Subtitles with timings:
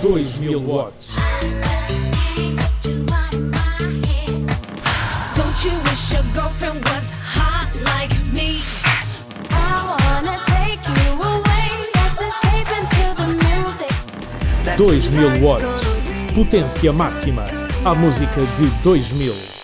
[0.00, 1.14] 2000 watts.
[5.36, 8.62] Don't you wish your girlfriend was hot like me?
[9.50, 11.68] I wanna take you away.
[11.94, 13.92] Let's escape into the music.
[14.78, 15.84] 2000 watts.
[16.34, 17.44] Potência máxima.
[17.84, 19.59] A música de 2000.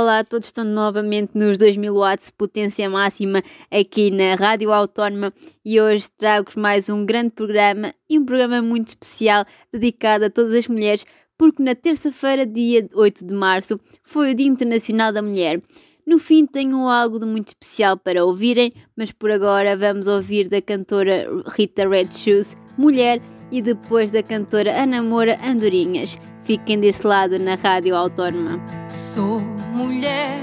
[0.00, 5.34] Olá a todos, estão novamente nos 2000 watts, potência máxima, aqui na Rádio Autónoma
[5.64, 10.52] e hoje trago-vos mais um grande programa e um programa muito especial dedicado a todas
[10.52, 11.04] as mulheres,
[11.36, 15.60] porque na terça-feira, dia 8 de março, foi o Dia Internacional da Mulher.
[16.06, 20.62] No fim, tenho algo de muito especial para ouvirem, mas por agora vamos ouvir da
[20.62, 23.20] cantora Rita Red Shoes, Mulher,
[23.50, 26.18] e depois da cantora Ana Moura Andorinhas.
[26.42, 28.58] Fiquem desse lado na Rádio Autónoma.
[28.90, 29.40] Sou
[29.74, 30.40] mulher,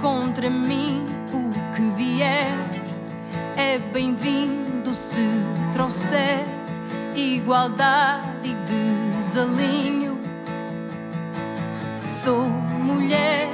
[0.00, 2.56] contra mim o que vier
[3.56, 5.26] é bem-vindo se
[5.72, 6.44] trouxer
[7.16, 10.18] igualdade e desalinho.
[12.02, 13.48] Sou mulher,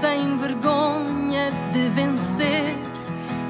[0.00, 2.76] sem vergonha de vencer.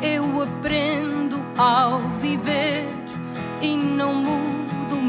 [0.03, 2.87] Eu aprendo ao viver
[3.63, 4.56] e não mudo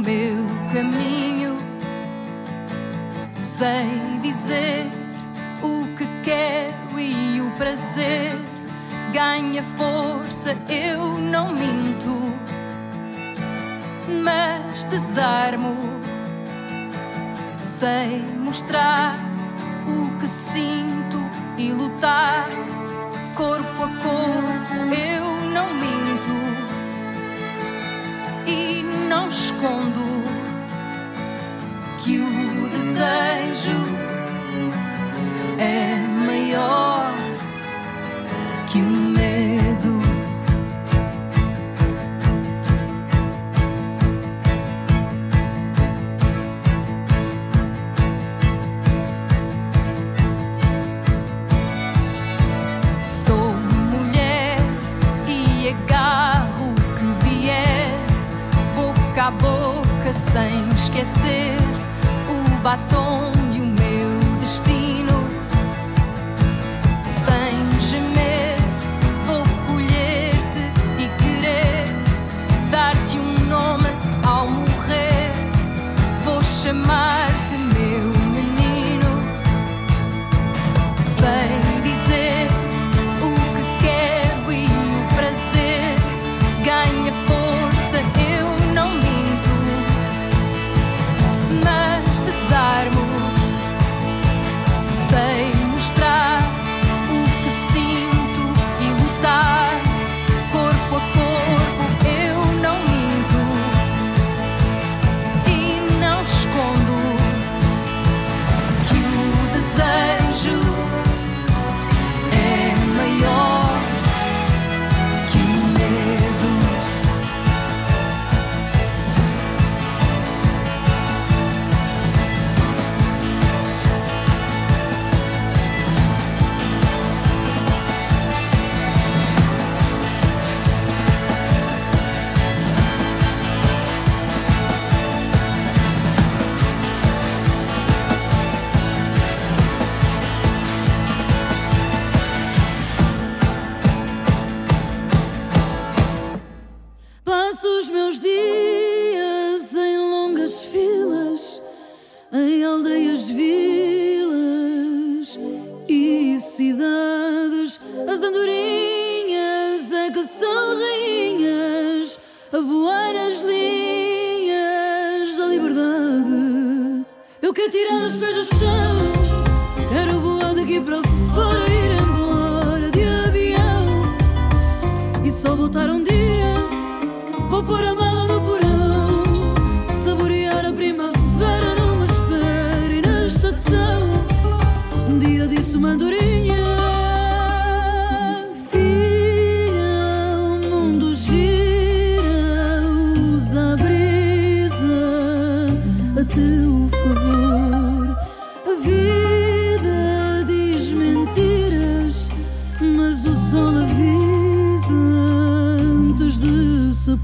[0.07, 1.57] meu caminho.
[3.35, 4.89] Sei dizer
[5.61, 8.39] o que quero e o prazer
[9.11, 12.31] ganha força, eu não minto,
[14.23, 15.75] mas desarmo.
[17.59, 19.19] Sei mostrar
[19.85, 21.19] o que sinto
[21.57, 22.47] e lutar
[23.35, 26.67] corpo a corpo, eu não minto
[28.47, 28.83] e
[29.17, 30.05] não escondo
[31.97, 33.71] que o desejo
[35.57, 37.15] é maior
[38.67, 39.06] que o
[60.97, 61.57] esquecer
[62.27, 63.36] o batom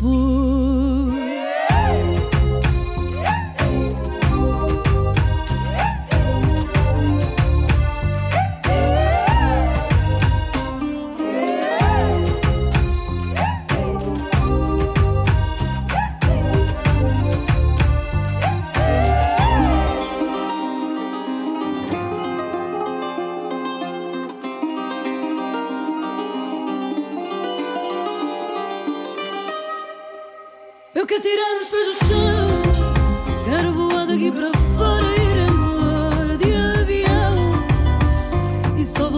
[0.04, 0.93] de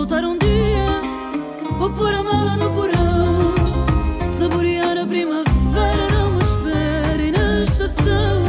[0.06, 1.02] voltar um dia.
[1.80, 3.56] Vou pôr a mala no porão.
[4.24, 6.10] Saborear a primavera.
[6.12, 8.44] Não me esperem na estação.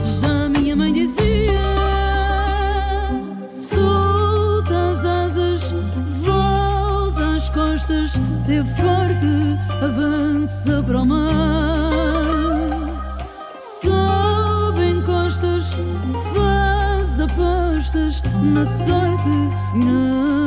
[0.00, 1.60] Já minha mãe dizia:
[3.46, 5.74] Solta as asas,
[6.24, 11.92] volta às costas, ser forte, avança para o mar.
[13.58, 15.76] Sobe encostas,
[16.32, 19.28] faz apostas na sorte
[19.74, 20.41] e não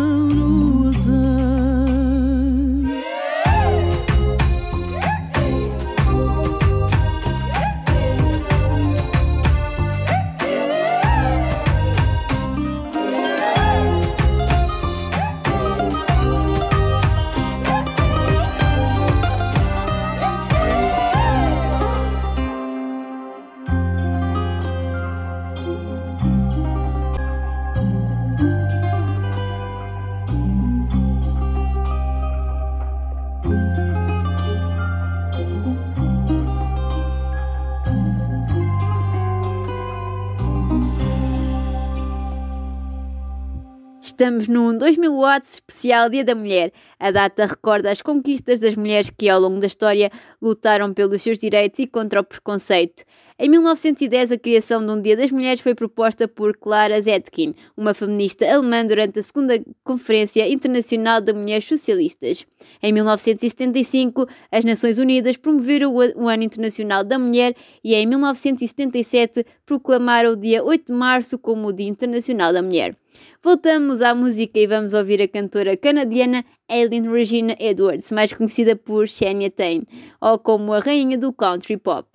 [44.16, 46.72] Estamos num 2000 watts especial Dia da Mulher.
[46.98, 50.10] A data recorda as conquistas das mulheres que, ao longo da história,
[50.42, 53.04] lutaram pelos seus direitos e contra o preconceito.
[53.38, 57.94] Em 1910, a criação de um Dia das Mulheres foi proposta por Clara Zetkin, uma
[57.94, 62.46] feminista alemã, durante a Segunda Conferência Internacional de Mulheres Socialistas.
[62.82, 67.54] Em 1975, as Nações Unidas promoveram o Ano Internacional da Mulher
[67.84, 72.96] e, em 1977, proclamaram o dia 8 de março como o Dia Internacional da Mulher.
[73.42, 79.08] Voltamos à música e vamos ouvir a cantora canadiana Aileen Regina Edwards, mais conhecida por
[79.08, 79.84] Shania Twain,
[80.20, 82.08] ou como a rainha do country pop.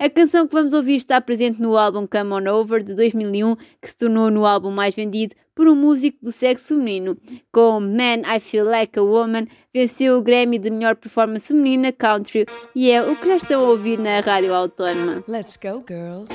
[0.00, 3.88] A canção que vamos ouvir está presente no álbum Come On Over de 2001, que
[3.88, 7.16] se tornou no álbum mais vendido por um músico do sexo feminino.
[7.50, 12.46] Com Man I Feel Like a Woman, venceu o Grammy de melhor performance feminina country
[12.76, 15.24] e é o que já estão a ouvir na Rádio Autónoma.
[15.26, 16.32] Let's go, girls.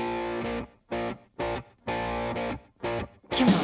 [3.32, 3.63] Come on.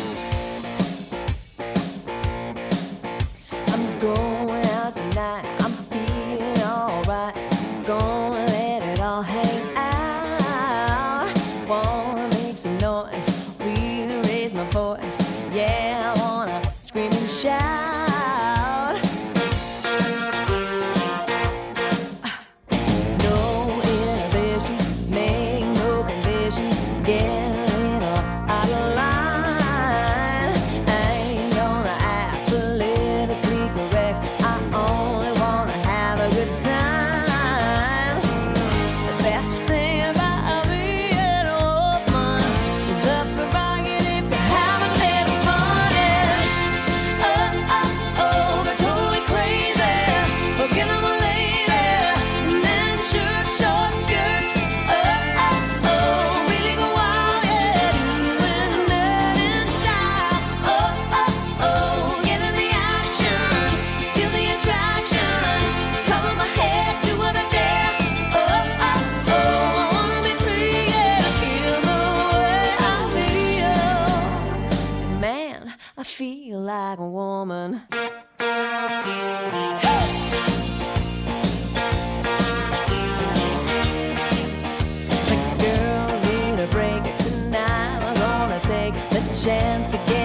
[89.49, 90.18] Chance to get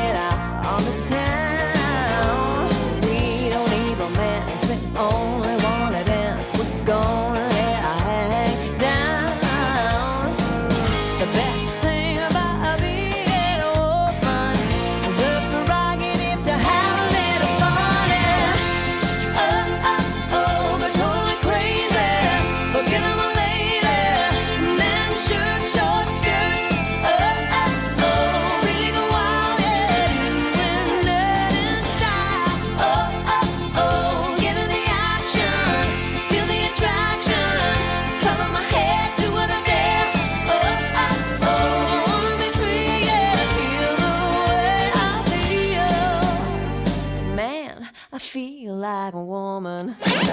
[48.63, 49.97] like a woman.
[50.01, 50.25] Uh-huh.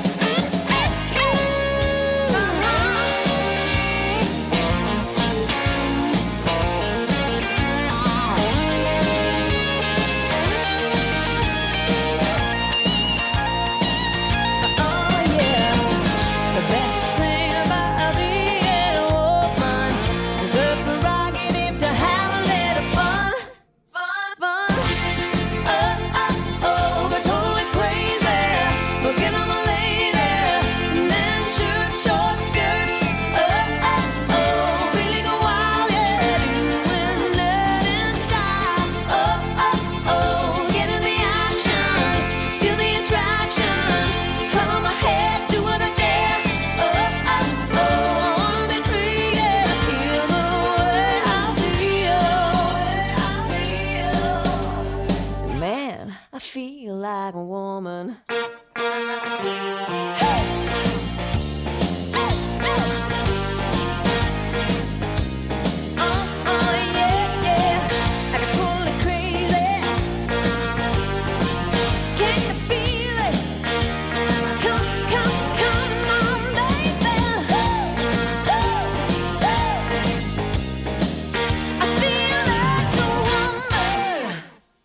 [56.41, 58.17] Feel like a woman.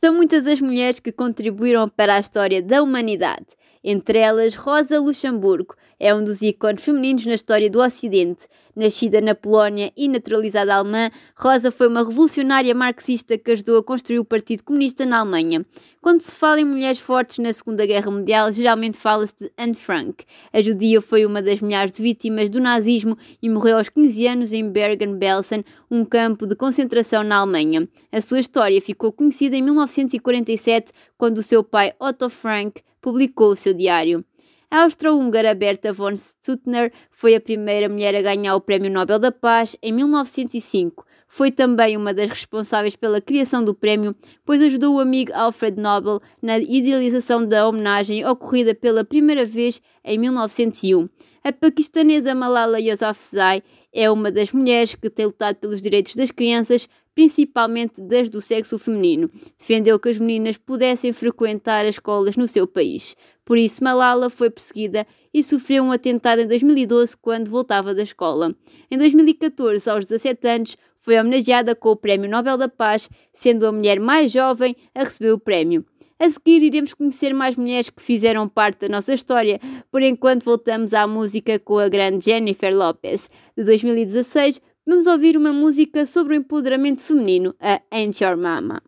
[0.07, 3.45] São muitas as mulheres que contribuíram para a história da humanidade.
[3.89, 8.49] Entre elas, Rosa Luxemburgo é um dos ícones femininos na história do Ocidente.
[8.75, 14.19] Nascida na Polónia e naturalizada alemã, Rosa foi uma revolucionária marxista que ajudou a construir
[14.19, 15.65] o Partido Comunista na Alemanha.
[16.03, 20.25] Quando se fala em mulheres fortes na Segunda Guerra Mundial, geralmente fala-se de Anne Frank.
[20.53, 24.53] A judia foi uma das milhares de vítimas do nazismo e morreu aos 15 anos
[24.53, 27.89] em Bergen-Belsen, um campo de concentração na Alemanha.
[28.11, 33.57] A sua história ficou conhecida em 1947, quando o seu pai Otto Frank publicou o
[33.57, 34.25] seu diário.
[34.69, 39.31] A austro-húngara Berta von Suttner foi a primeira mulher a ganhar o Prémio Nobel da
[39.31, 41.07] Paz em 1905.
[41.29, 44.13] Foi também uma das responsáveis pela criação do prémio,
[44.45, 50.19] pois ajudou o amigo Alfred Nobel na idealização da homenagem ocorrida pela primeira vez em
[50.19, 51.09] 1901.
[51.45, 56.89] A paquistanesa Malala Yousafzai é uma das mulheres que tem lutado pelos direitos das crianças,
[57.17, 59.31] principalmente das do sexo feminino.
[59.59, 63.17] Defendeu que as meninas pudessem frequentar as escolas no seu país.
[63.43, 68.55] Por isso, Malala foi perseguida e sofreu um atentado em 2012 quando voltava da escola.
[68.91, 73.73] Em 2014, aos 17 anos, foi homenageada com o Prémio Nobel da Paz, sendo a
[73.73, 75.87] mulher mais jovem a receber o prémio.
[76.19, 79.59] A seguir, iremos conhecer mais mulheres que fizeram parte da nossa história.
[79.91, 83.31] Por enquanto, voltamos à música com a grande Jennifer Lopez.
[83.57, 88.81] De 2016, vamos ouvir uma música sobre o empoderamento feminino, a Ain't Your Mama.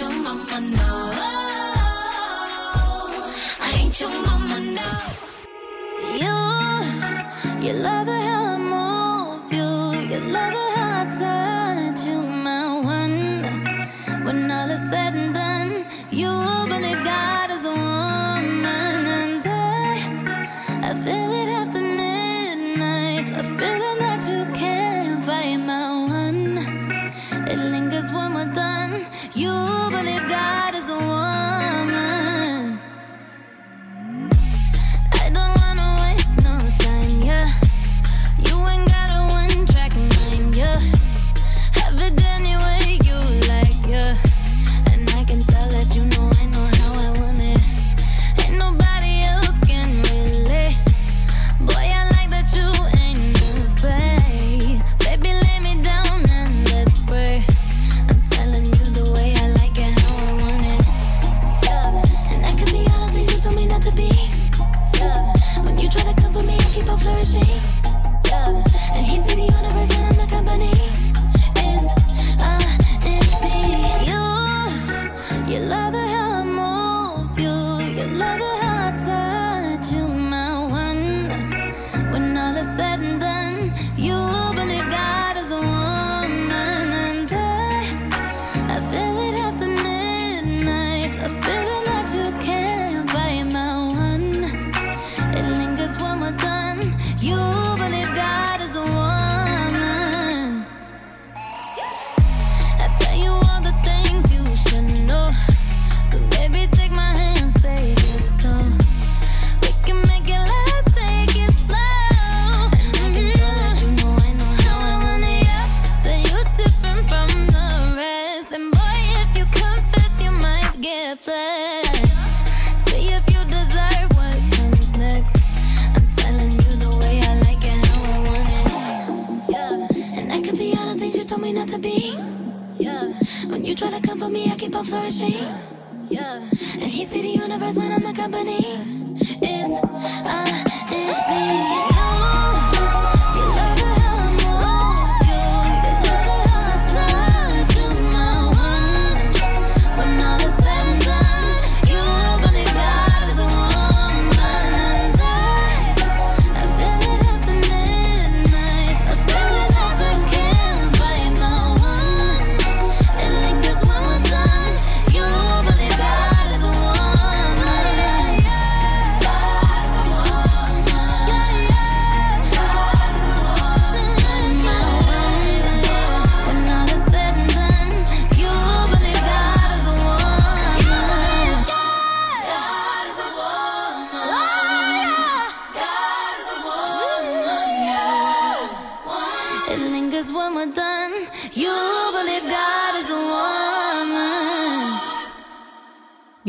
[0.00, 1.12] your mama, no.
[3.60, 4.90] I ain't your mama, no.
[6.22, 8.43] You, you love her.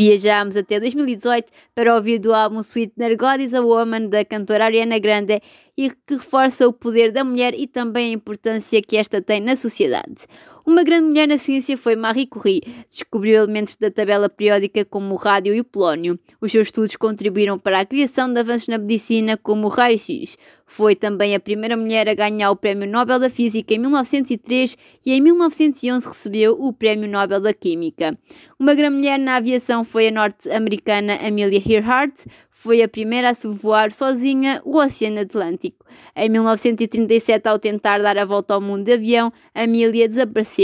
[0.05, 4.99] Viajámos até 2018 para ouvir do álbum Sweetener God is a Woman da cantora Ariana
[4.99, 5.41] Grande
[5.75, 9.55] e que reforça o poder da mulher e também a importância que esta tem na
[9.55, 10.27] sociedade.
[10.67, 12.63] Uma grande mulher na ciência foi Marie Curie.
[12.89, 16.17] Descobriu elementos da tabela periódica como o rádio e o polónio.
[16.41, 20.35] Os seus estudos contribuíram para a criação de avanços na medicina como o raio-x.
[20.65, 24.75] Foi também a primeira mulher a ganhar o Prémio Nobel da Física em 1903
[25.05, 28.17] e em 1911 recebeu o Prémio Nobel da Química.
[28.57, 33.91] Uma grande mulher na aviação foi a norte-americana Amelia Earhart, foi a primeira a sobrevoar
[33.91, 35.85] sozinha o Oceano Atlântico.
[36.15, 40.54] Em 1937, ao tentar dar a volta ao mundo de avião, Amelia desapareceu.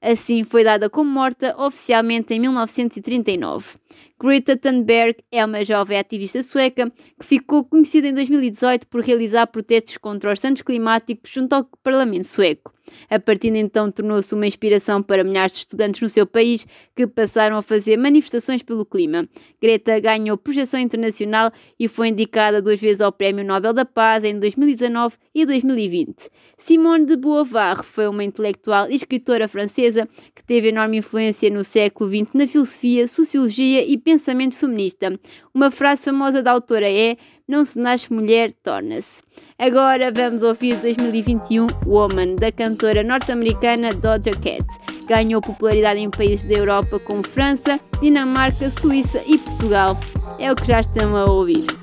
[0.00, 3.76] Assim foi dada como morta oficialmente em 1939.
[4.20, 9.96] Greta Thunberg é uma jovem ativista sueca que ficou conhecida em 2018 por realizar protestos
[9.96, 12.74] contra os santos climáticos junto ao Parlamento sueco.
[13.08, 17.06] A partir de então tornou-se uma inspiração para milhares de estudantes no seu país que
[17.06, 19.28] passaram a fazer manifestações pelo clima.
[19.60, 24.38] Greta ganhou projeção internacional e foi indicada duas vezes ao Prémio Nobel da Paz em
[24.38, 26.28] 2019 e 2020.
[26.56, 32.08] Simone de Beauvoir foi uma intelectual e escritora francesa que teve enorme influência no século
[32.08, 35.12] XX na filosofia, sociologia e pensamento feminista.
[35.52, 39.22] Uma frase famosa da autora é não se nasce mulher, torna-se.
[39.58, 44.66] Agora vamos ouvir 2021 Woman, da cantora norte-americana Doja Cat.
[45.06, 49.98] Ganhou popularidade em países da Europa como França, Dinamarca, Suíça e Portugal.
[50.38, 51.77] É o que já estamos a ouvir.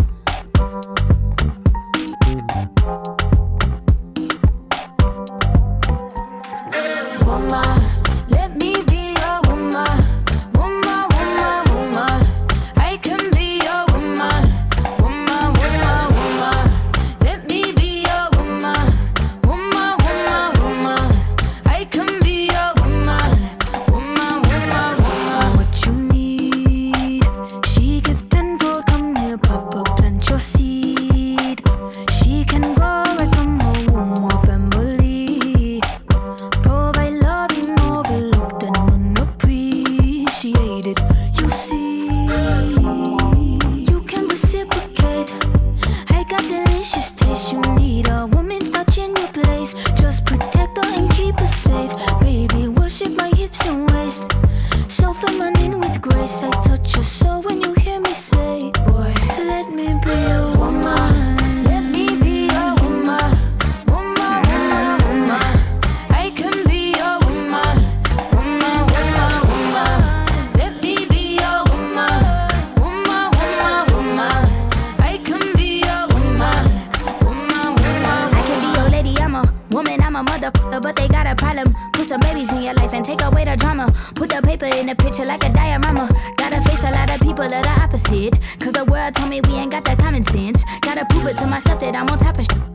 [90.05, 90.63] Common sense.
[90.81, 92.74] Gotta prove it to myself that I'm on top of shit.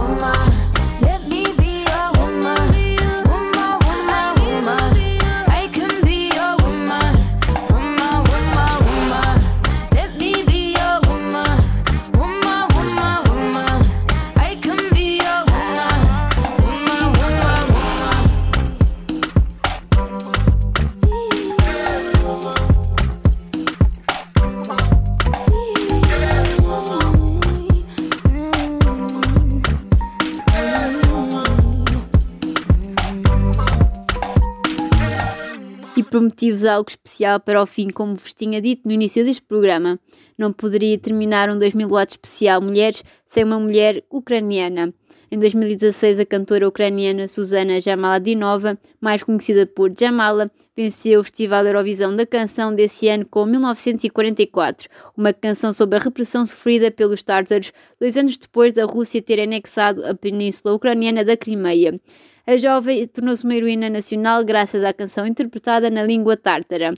[0.00, 0.69] Woman, let
[36.30, 39.98] prometi-vos algo especial para o fim, como vos tinha dito no início deste programa.
[40.38, 44.94] Não poderia terminar um 2000 watts especial Mulheres sem uma mulher ucraniana.
[45.30, 52.14] Em 2016, a cantora ucraniana Susana Jamaladinova, mais conhecida por Jamala, venceu o Festival Eurovisão
[52.14, 58.16] da Canção desse ano com 1944, uma canção sobre a repressão sofrida pelos tártaros dois
[58.16, 61.98] anos depois da Rússia ter anexado a península ucraniana da Crimeia.
[62.46, 66.92] A jovem tornou-se uma heroína nacional graças à canção interpretada na língua tártara.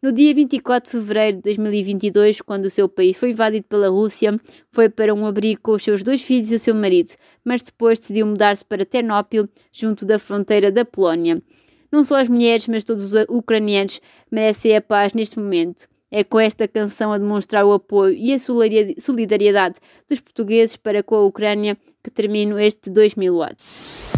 [0.00, 4.38] No dia 24 de fevereiro de 2022, quando o seu país foi invadido pela Rússia,
[4.70, 7.98] foi para um abrigo com os seus dois filhos e o seu marido, mas depois
[7.98, 11.42] decidiu mudar-se para Ternópil, junto da fronteira da Polónia.
[11.90, 15.88] Não só as mulheres, mas todos os ucranianos merecem a paz neste momento.
[16.12, 21.16] É com esta canção a demonstrar o apoio e a solidariedade dos portugueses para com
[21.16, 24.17] a Ucrânia que termino este 2000 watts.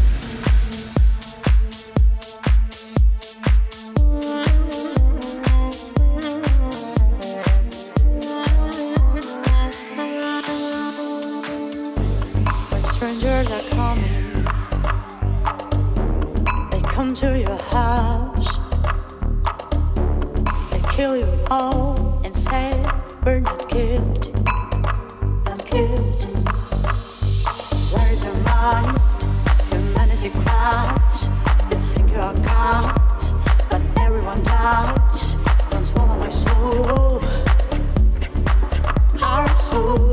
[17.20, 18.56] To your house.
[20.70, 22.82] They kill you all and say
[23.26, 24.32] we're not guilty,
[25.44, 26.32] not guilty.
[27.92, 28.98] Where is your mind?
[29.70, 31.28] Humanity cries.
[31.70, 33.34] You think you are gods,
[33.70, 35.36] but everyone dies.
[35.70, 37.20] Don't swallow my soul,
[39.22, 40.09] our souls.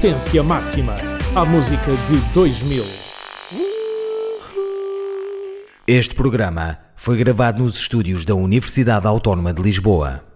[0.00, 0.94] Potência máxima.
[1.36, 2.82] A música de 2000.
[5.86, 10.29] Este programa foi gravado nos estúdios da Universidade Autónoma de Lisboa.